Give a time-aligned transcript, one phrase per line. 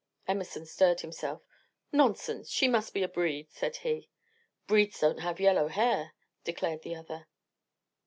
[0.27, 1.43] Emerson stirred himself.
[1.91, 2.49] "Nonsense!
[2.49, 4.09] She must be a breed," said he.
[4.65, 7.27] "Breeds don't have yellow hair!" declared the other.